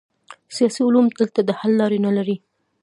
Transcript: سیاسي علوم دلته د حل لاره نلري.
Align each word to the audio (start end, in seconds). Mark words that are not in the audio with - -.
سیاسي 0.55 0.81
علوم 0.87 1.05
دلته 1.19 1.39
د 1.43 1.49
حل 1.59 1.71
لاره 1.79 1.97
نلري. 2.05 2.35